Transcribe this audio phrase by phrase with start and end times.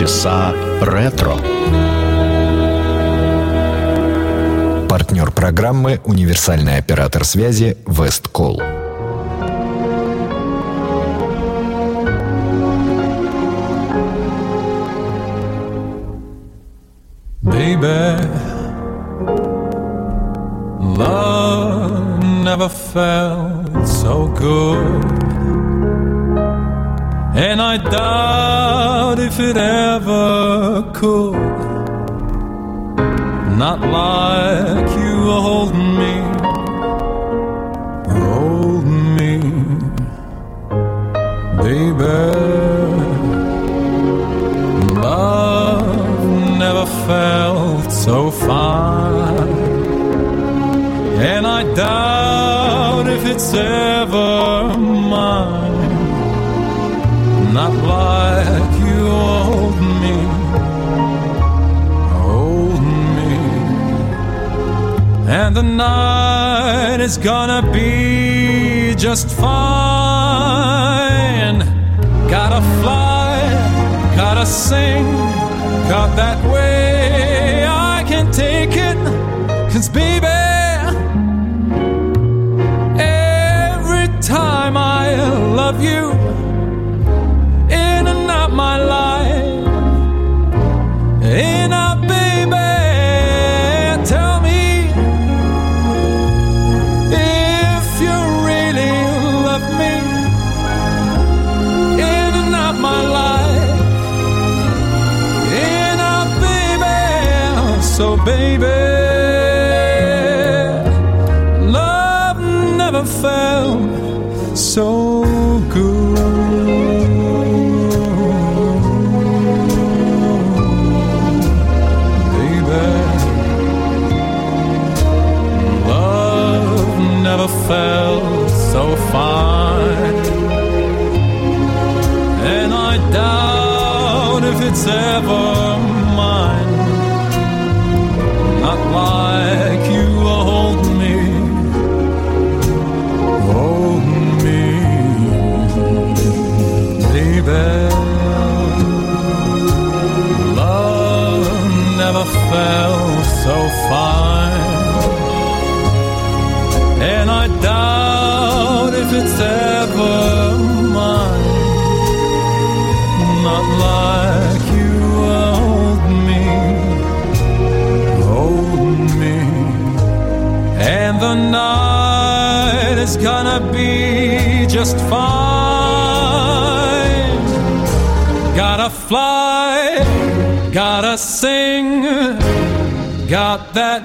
[0.00, 1.36] Полчаса ретро.
[4.88, 8.62] Партнер программы «Универсальный оператор связи Весткол».
[57.52, 60.16] Not like you hold me,
[62.14, 62.82] hold
[63.16, 63.32] me.
[65.26, 69.50] And the night is gonna be just fine.
[72.28, 73.40] Gotta fly,
[74.14, 75.04] gotta sing,
[75.88, 78.96] got that way I can take it.
[79.72, 80.26] Cause baby,
[82.96, 85.16] every time I
[85.56, 86.29] love you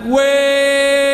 [0.06, 1.05] way.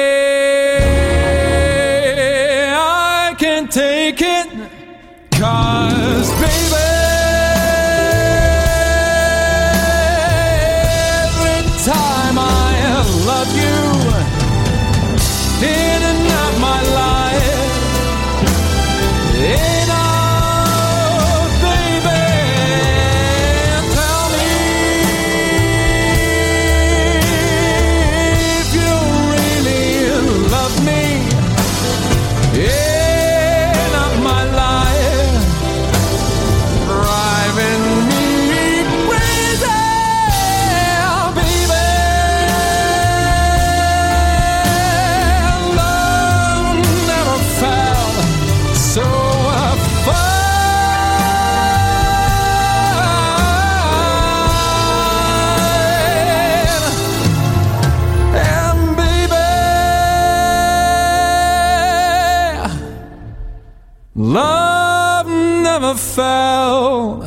[64.14, 67.24] Love never felt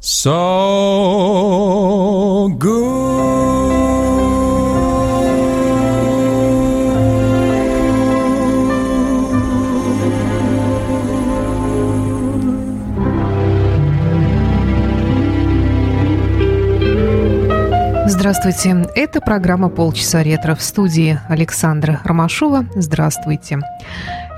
[0.00, 0.32] so
[2.58, 3.36] good.
[18.08, 18.86] Здравствуйте.
[18.94, 22.64] Это программа «Полчаса ретро» в студии Александра Ромашова.
[22.74, 23.58] Здравствуйте.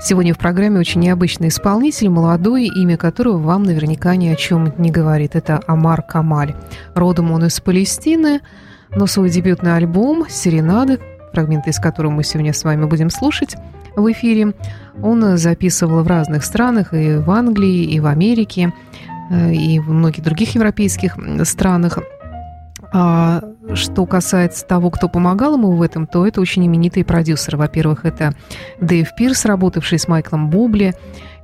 [0.01, 4.91] Сегодня в программе очень необычный исполнитель, молодой, имя которого вам наверняка ни о чем не
[4.91, 5.35] говорит.
[5.35, 6.55] Это Амар Камаль.
[6.95, 8.39] Родом он из Палестины,
[8.95, 10.99] но свой дебютный альбом «Серенады»,
[11.33, 13.55] фрагменты из которого мы сегодня с вами будем слушать
[13.95, 14.53] в эфире,
[15.03, 18.73] он записывал в разных странах, и в Англии, и в Америке.
[19.31, 21.99] э, и в многих других европейских странах.
[22.91, 23.41] А
[23.75, 27.57] что касается того, кто помогал ему в этом, то это очень именитые продюсеры.
[27.57, 28.33] Во-первых, это
[28.81, 30.95] Дэйв Пирс, работавший с Майклом Бубли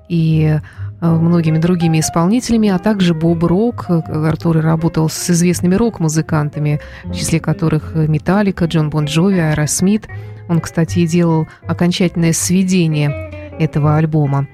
[0.09, 0.59] и
[1.01, 7.39] э, многими другими исполнителями, а также Боб Рок, который работал с известными рок-музыкантами, в числе
[7.39, 10.07] которых Металлика, Джон Бон Джови, Айра Смит.
[10.49, 14.47] Он, кстати, и делал окончательное сведение этого альбома.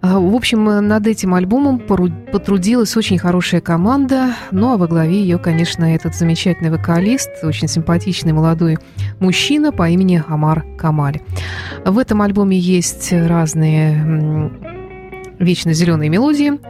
[0.00, 5.38] А, в общем, над этим альбомом потрудилась очень хорошая команда, ну а во главе ее,
[5.38, 8.78] конечно, этот замечательный вокалист, очень симпатичный молодой
[9.18, 11.20] мужчина по имени Амар Камаль.
[11.84, 14.52] В этом альбоме есть разные
[15.38, 16.60] вечно зеленые мелодии,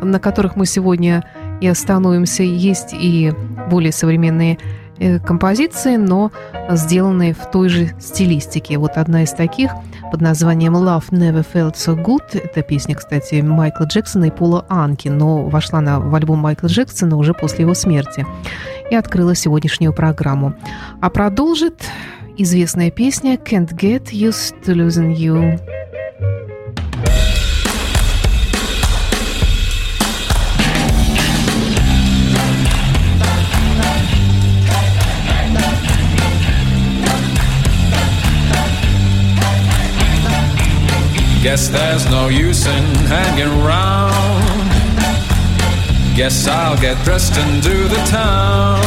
[0.00, 1.24] на которых мы сегодня
[1.60, 2.44] и остановимся.
[2.44, 3.32] Есть и
[3.68, 4.85] более современные Э,
[5.24, 6.30] композиции, но
[6.70, 8.78] сделанные в той же стилистике.
[8.78, 9.70] Вот одна из таких
[10.10, 12.40] под названием «Love Never Felt So Good».
[12.42, 17.16] Это песня, кстати, Майкла Джексона и Пола Анки, но вошла на, в альбом Майкла Джексона
[17.16, 18.26] уже после его смерти
[18.90, 20.54] и открыла сегодняшнюю программу.
[21.00, 21.82] А продолжит
[22.36, 25.60] известная песня «Can't Get Used to Losing You».
[41.56, 44.68] Guess there's no use in hanging around.
[46.14, 48.84] Guess I'll get dressed and do the town.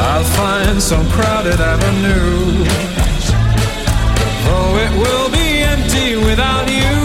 [0.00, 2.64] I'll find some crowded avenue.
[4.46, 6.96] Though it will be empty without you.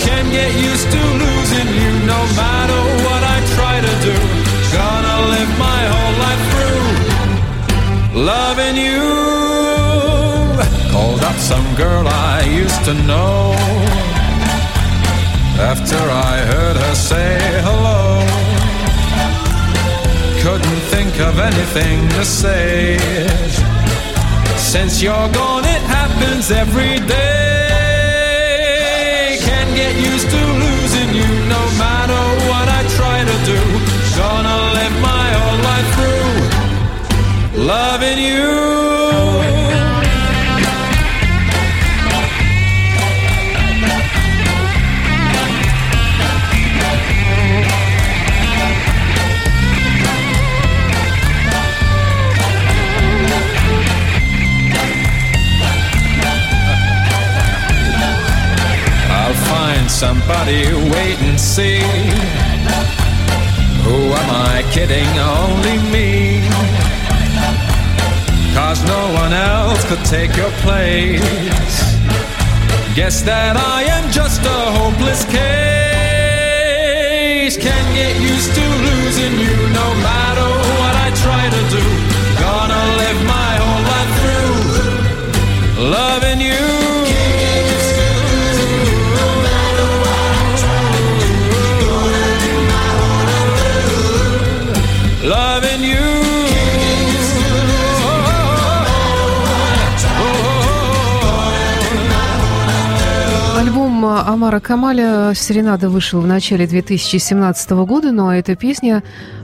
[0.00, 4.16] Can't get used to losing you no matter what I try to do.
[4.72, 9.29] Gonna live my whole life through loving you
[10.90, 13.54] called up some girl I used to know.
[15.72, 16.00] After
[16.32, 18.02] I heard her say hello,
[20.42, 22.98] couldn't think of anything to say.
[24.56, 28.40] Since you're gone, it happens every day.
[29.48, 33.60] Can't get used to losing you no matter what I try to do.
[34.20, 38.59] Gonna live my whole life through loving you.
[60.50, 61.80] Somebody wait and see.
[63.84, 65.18] Who am I kidding?
[65.18, 66.40] Only me.
[68.54, 71.20] Cause no one else could take your place.
[72.94, 75.40] Guess that I am just a hopeless case.
[77.56, 80.48] Can't get used to losing you no matter
[80.78, 82.09] what I try to do.
[104.04, 109.02] Амара Камаля «Серенада» вышел в начале 2017 года, ну а эта песня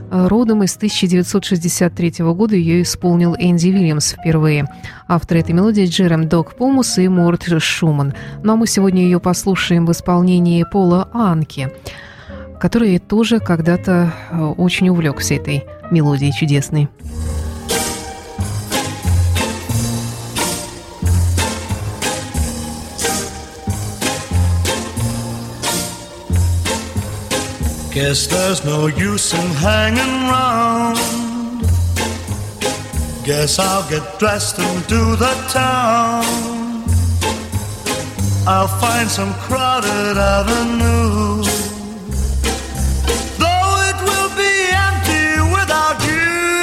[0.09, 2.55] э, родом из 1963 года.
[2.55, 4.65] Ее исполнил Энди Вильямс впервые.
[5.07, 8.13] Авторы этой мелодии Джерем Док Помус и Морт Шуман.
[8.43, 11.71] Ну а мы сегодня ее послушаем в исполнении Пола Анки,
[12.59, 16.89] который тоже когда-то э, очень увлекся этой мелодией чудесной.
[27.97, 30.99] Guess there's no use in hanging round.
[33.25, 36.23] Guess I'll get dressed and do the town.
[38.45, 41.41] I'll find some crowded avenue.
[43.41, 44.53] Though it will be
[44.87, 46.61] empty without you.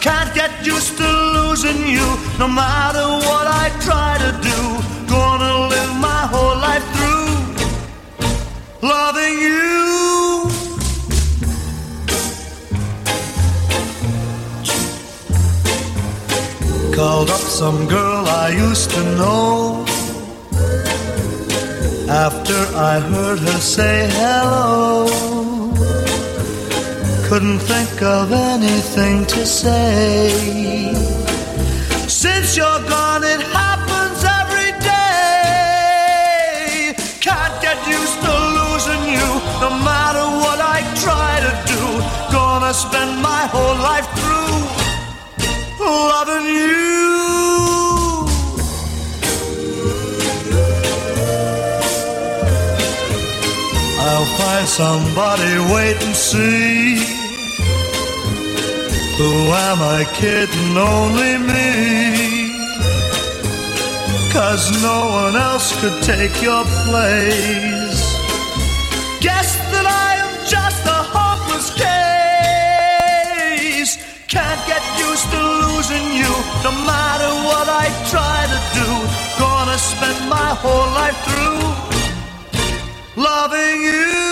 [0.00, 1.08] Can't get used to
[1.38, 4.63] losing you no matter what I try to do.
[17.54, 19.86] some girl I used to know.
[22.26, 22.60] After
[22.92, 25.06] I heard her say hello,
[27.28, 30.92] couldn't think of anything to say.
[32.08, 35.76] Since you're gone, it happens every day.
[37.20, 39.28] Can't get used to losing you,
[39.62, 41.82] no matter what I try to do.
[42.36, 44.34] Gonna spend my whole life through
[46.10, 47.13] loving you.
[54.56, 56.94] I'll somebody, wait and see.
[59.18, 59.30] Who
[59.68, 60.76] am I kidding?
[60.78, 62.52] Only me.
[64.32, 68.02] Cause no one else could take your place.
[69.20, 71.68] Guess that I am just a hopeless
[73.74, 73.92] case.
[74.28, 76.32] Can't get used to losing you,
[76.62, 78.88] no matter what I try to do.
[79.36, 81.58] Gonna spend my whole life through
[83.16, 84.23] loving you.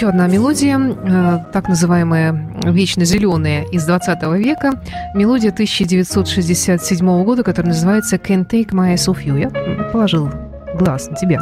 [0.00, 2.32] Еще одна мелодия, э, так называемая
[2.64, 4.80] «Вечно зеленая» из 20 века.
[5.14, 9.38] Мелодия 1967 года, которая называется «Can't Take My Eyes Off You».
[9.38, 10.30] Я положил
[10.78, 11.40] глаз на тебя.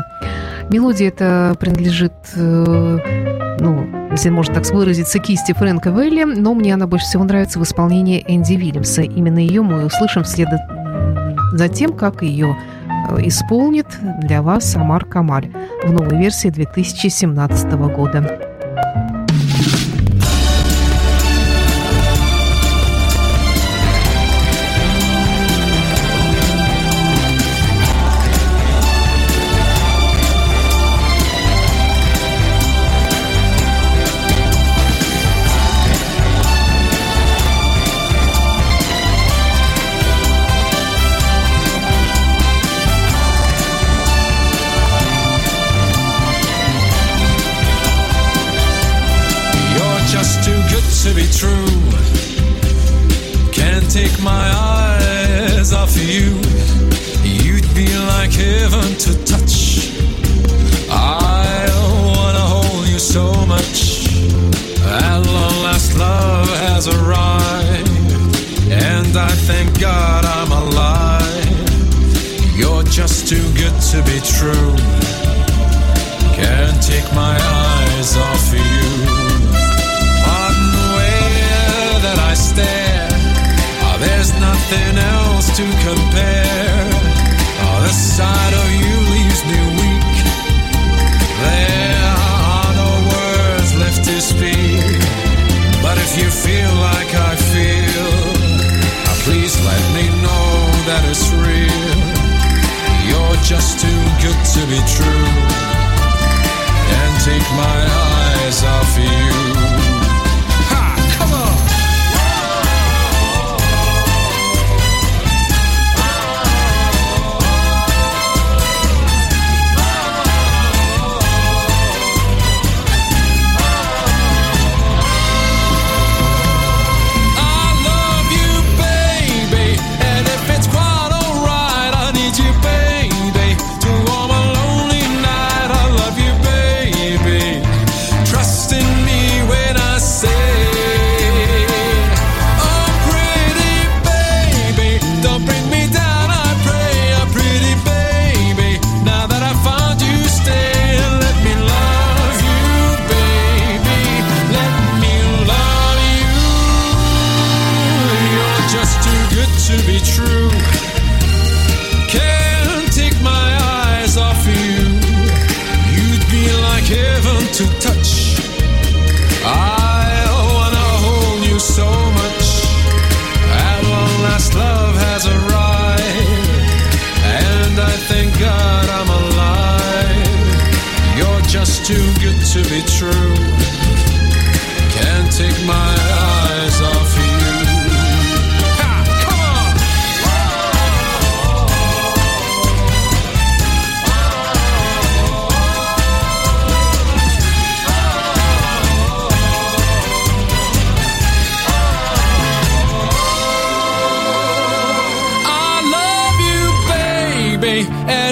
[0.71, 2.99] Мелодия эта принадлежит, э,
[3.61, 7.63] ну, если можно так выразиться, кисти Фрэнка Велли, но мне она больше всего нравится в
[7.63, 9.03] исполнении Энди Вильямса.
[9.03, 10.49] Именно ее мы услышим вслед
[11.53, 12.57] за тем, как ее
[13.09, 13.87] э, исполнит
[14.21, 15.49] для вас Амар Камаль
[15.85, 18.48] в новой версии 2017 года.
[85.59, 86.87] To compare.
[87.67, 90.17] Oh, the sight of you leaves me weak.
[91.43, 95.03] There are no words left to speak.
[95.83, 98.09] But if you feel like I feel,
[99.09, 100.51] oh, please let me know
[100.87, 102.07] that it's real.
[103.09, 105.29] You're just too good to be true.
[106.87, 109.38] Can't take my eyes off you.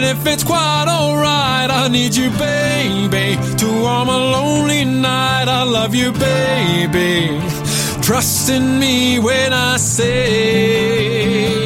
[0.06, 3.36] If it's quite alright, I need you, baby.
[3.58, 7.40] To warm a lonely night, I love you, baby.
[8.02, 11.65] Trust in me when I say,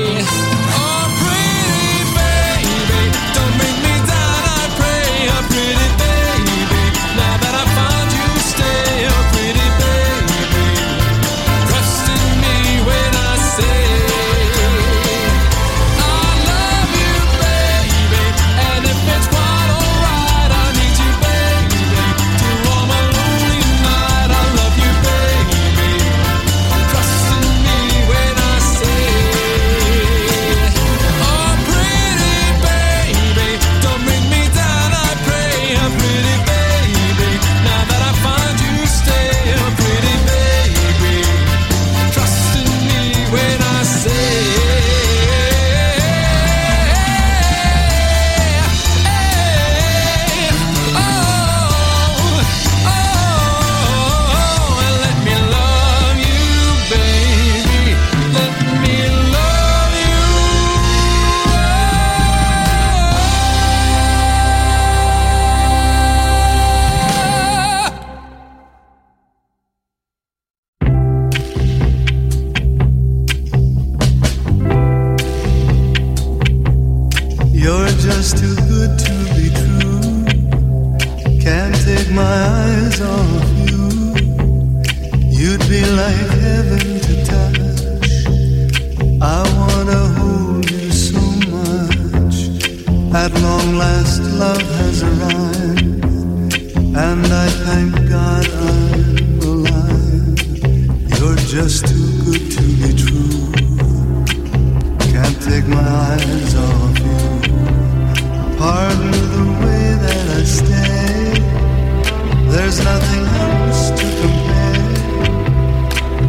[112.73, 114.91] There's nothing else to compare.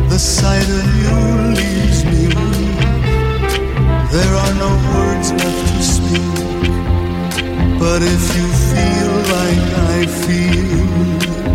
[0.10, 1.16] The sight of you
[1.54, 2.80] leaves me weak.
[4.10, 6.66] There are no words left to speak.
[7.78, 10.88] But if you feel like I feel,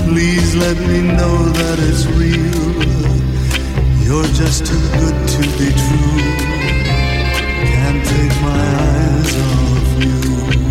[0.07, 2.71] please let me know that it's real.
[4.07, 6.31] You're just too good to be true.
[7.75, 10.66] Can't take my eyes off you.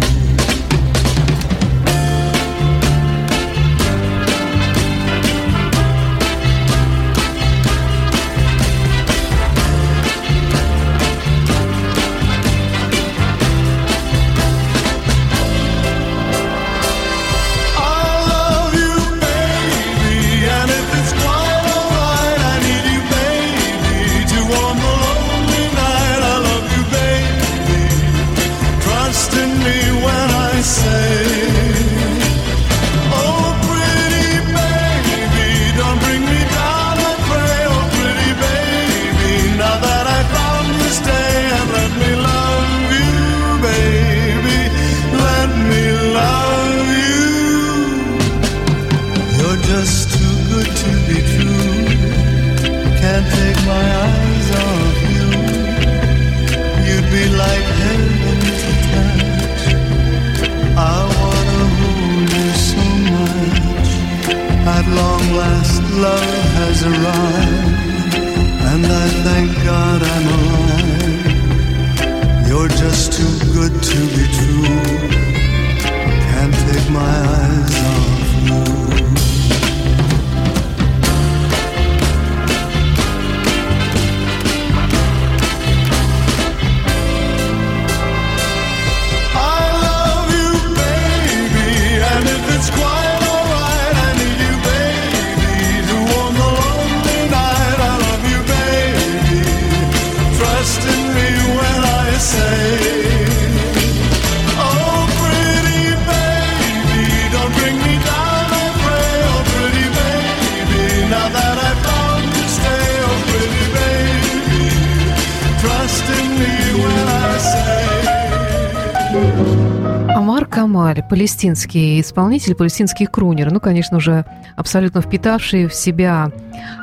[121.10, 126.32] Палестинский исполнитель, палестинский крунер, ну, конечно же, абсолютно впитавший в себя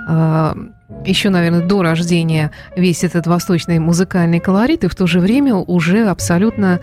[0.08, 0.54] э,
[1.04, 6.06] еще, наверное, до рождения весь этот восточный музыкальный колорит, и в то же время уже
[6.08, 6.80] абсолютно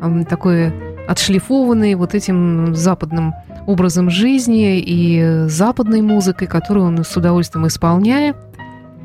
[0.00, 0.72] м, такой
[1.08, 3.34] отшлифованный вот этим западным
[3.66, 8.36] образом жизни и западной музыкой, которую он с удовольствием исполняет,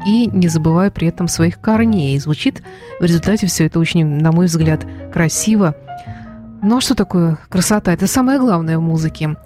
[0.06, 2.18] и не забывая при этом своих корней.
[2.20, 2.62] Звучит
[3.00, 5.76] в результате все это очень, на мой взгляд, красиво.
[6.64, 7.94] Ну а что такое красота?
[7.94, 9.38] Это самое главное в музыке.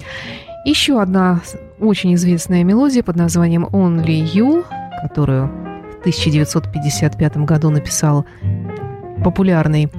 [0.65, 1.41] Еще одна
[1.79, 4.65] очень известная мелодия под названием Only You,
[5.01, 8.25] которую в 1955 году написал
[9.23, 9.91] популярный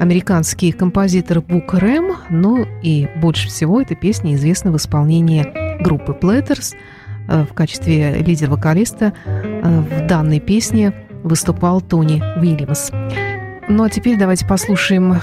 [0.00, 5.46] американский композитор Бук Рэм, ну и больше всего эта песня известна в исполнении
[5.82, 6.74] группы Platters.
[7.28, 10.92] Э, В качестве лидер-вокалиста э, в данной песне
[11.24, 12.90] выступал Тони Уильямс.
[13.68, 15.16] Ну а теперь давайте послушаем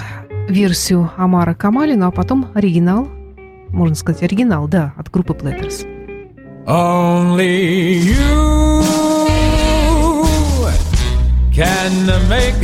[0.47, 3.08] версию Амара Камали, ну а потом оригинал,
[3.69, 5.86] можно сказать оригинал, да, от группы Platters.
[6.67, 8.45] Only you
[11.51, 12.55] can make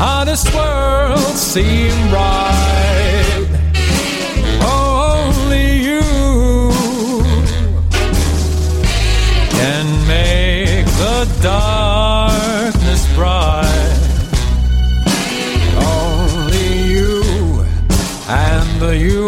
[0.00, 3.46] honest world seem right.
[4.60, 6.02] Only you
[9.50, 13.67] can make the darkness bright.
[18.80, 19.26] And you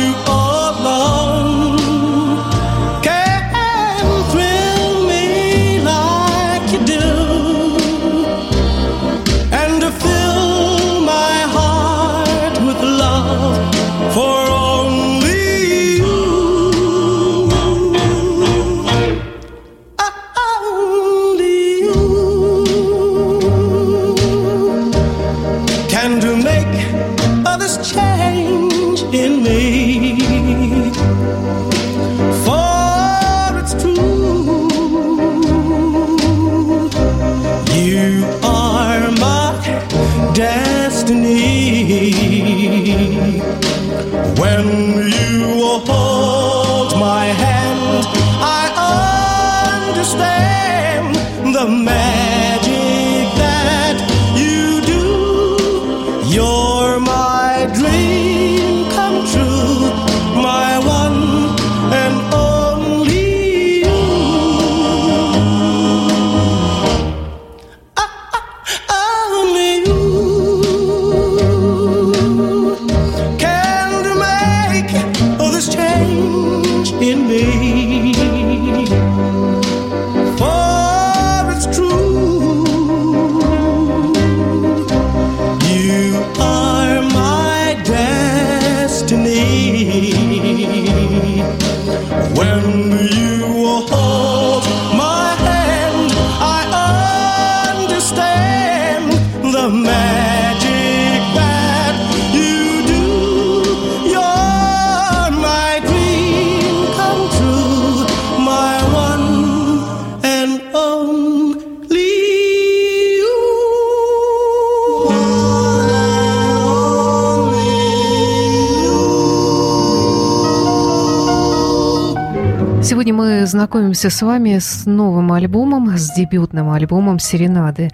[123.45, 127.89] знакомимся с вами с новым альбомом, с дебютным альбомом «Серенады»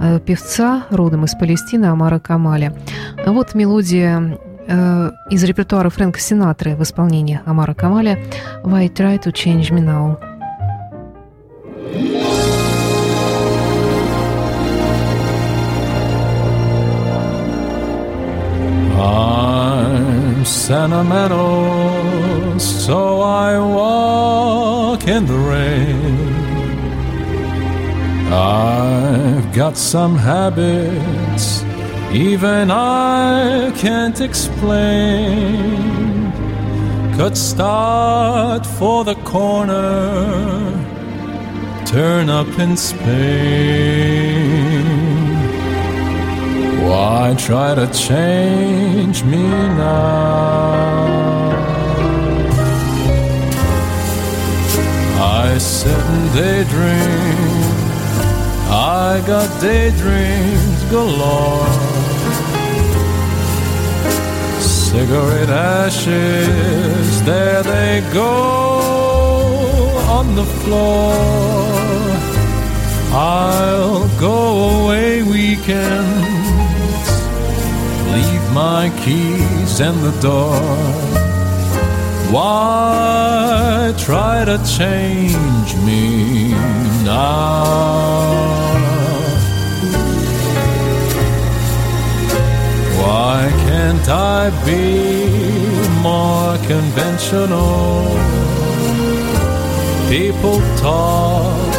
[0.00, 2.72] э, певца, родом из Палестины, Амара Камаля.
[3.26, 8.18] Вот мелодия э, из репертуара Фрэнка Синатры в исполнении Амара Камаля
[8.62, 10.16] «Why try to change me now?»
[18.98, 26.34] I'm sentimental, so I walk in the rain.
[28.32, 31.62] I've got some habits,
[32.12, 35.86] even I can't explain.
[37.16, 40.72] Could start for the corner,
[41.86, 44.06] turn up in Spain.
[46.88, 51.35] Why try to change me now?
[55.56, 57.48] I sit and daydream.
[58.68, 61.66] I got daydreams galore.
[64.60, 68.32] Cigarette ashes, there they go
[70.18, 71.14] on the floor.
[73.14, 76.36] I'll go away weekend
[78.12, 81.05] leave my keys and the door.
[82.30, 86.52] Why try to change me
[87.04, 87.86] now?
[93.00, 98.04] Why can't I be more conventional?
[100.08, 101.74] People talk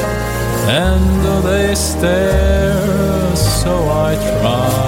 [0.70, 4.88] and they stare, so I try.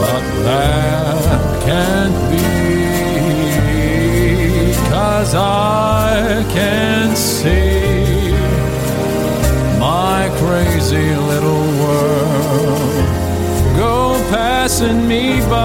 [0.00, 0.93] But that
[1.74, 2.46] can't be
[4.94, 8.30] cause I can't see
[9.86, 13.04] my crazy little world
[13.82, 13.96] go
[14.30, 15.62] passing me by.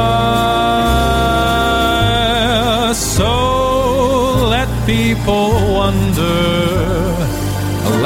[2.93, 3.34] So
[4.56, 6.39] let people wonder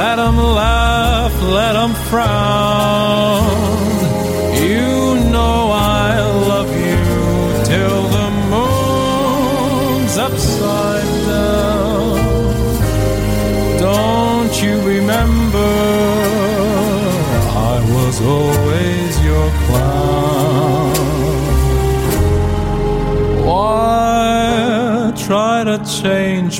[0.01, 2.82] let them laugh let them frown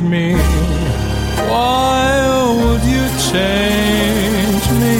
[0.03, 0.35] me?
[1.49, 2.11] Why
[2.59, 4.99] would you change me?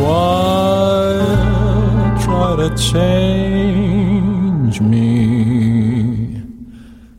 [0.00, 1.18] Why
[2.22, 5.08] try to change me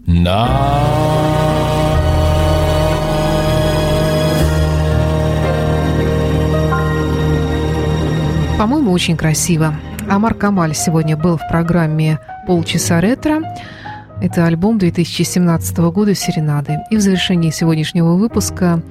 [0.08, 0.95] now?
[8.58, 9.75] По-моему, очень красиво.
[10.10, 13.41] Амар Камаль сегодня был в программе «Полчаса ретро».
[14.21, 16.78] Это альбом 2017 года «Серенады».
[16.89, 18.82] И в завершении сегодняшнего выпуска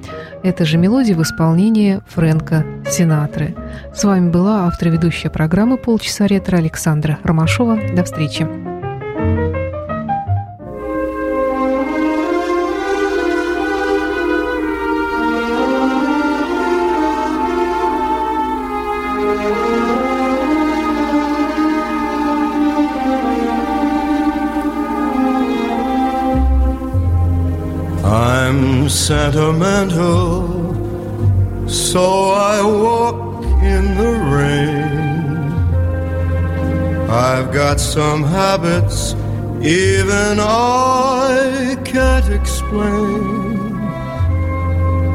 [0.43, 3.55] эта же мелодия в исполнении Фрэнка Синатры.
[3.93, 7.79] С вами была автор ведущая программы «Полчаса ретро» Александра Ромашова.
[7.95, 8.74] До встречи.
[29.05, 30.47] Sentimental,
[31.69, 35.45] so I walk in the rain.
[37.07, 39.13] I've got some habits
[39.61, 43.77] even I can't explain.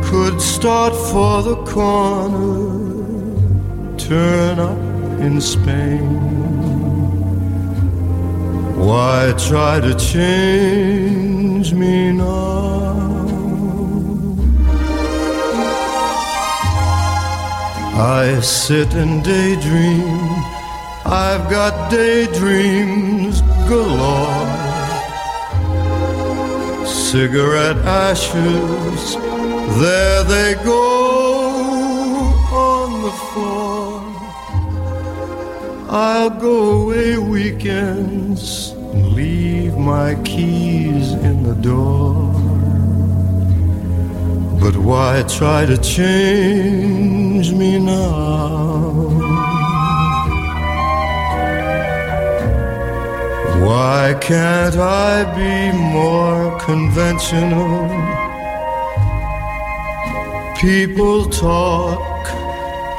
[0.05, 2.68] Could start for the corner,
[3.98, 4.79] turn up
[5.20, 6.20] in Spain.
[8.79, 13.19] Why try to change me now?
[18.00, 20.30] I sit and daydream.
[21.04, 24.46] I've got daydreams galore.
[26.86, 29.16] Cigarette ashes,
[29.82, 30.80] there they go
[32.52, 34.00] on the floor.
[35.90, 42.39] I'll go away weekends and leave my keys in the door.
[44.62, 49.01] But why try to change me now?
[53.64, 57.88] Why can't I be more conventional?
[60.61, 62.23] People talk,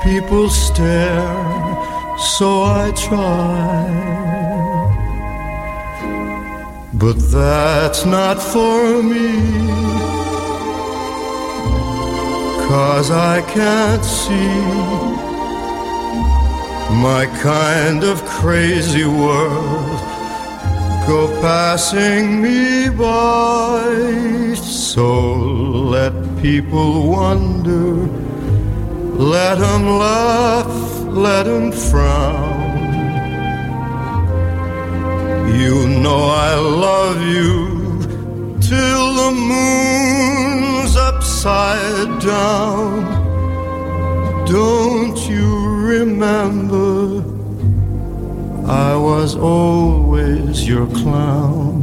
[0.03, 1.35] people stare,
[2.17, 4.11] so I try.
[6.93, 10.30] But that's not for me.
[12.71, 14.61] Cause I can't see
[17.03, 19.99] my kind of crazy world
[21.05, 24.53] go passing me by.
[24.55, 25.33] So
[25.95, 28.07] let people wonder,
[29.19, 30.73] let them laugh,
[31.07, 32.51] let them frown.
[35.59, 37.49] You know I love you
[38.61, 39.31] till the
[40.91, 43.05] moon's upside down.
[44.45, 47.23] Don't you remember?
[48.69, 51.81] I was always your clown.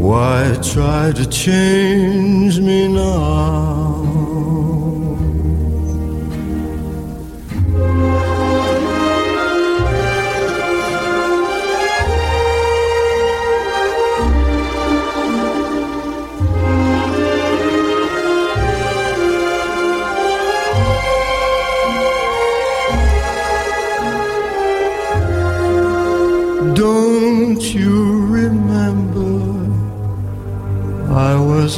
[0.00, 3.95] Why try to change me now?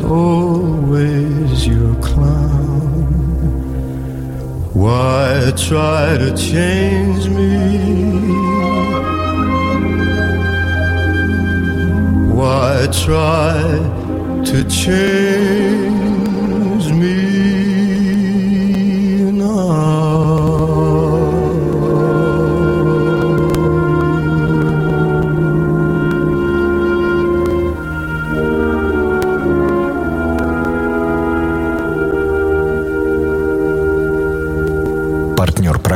[0.03, 3.03] Always your clown.
[4.75, 7.79] Why try to change me?
[12.33, 13.63] Why try
[14.45, 15.88] to change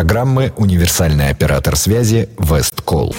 [0.03, 3.15] программы «Универсальный оператор связи Весткол».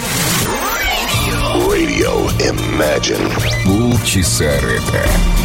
[1.54, 3.26] Radio Imagine.
[3.64, 5.43] Полчаса ретро.